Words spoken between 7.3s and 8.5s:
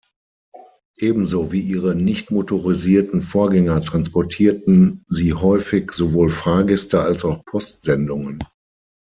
Postsendungen.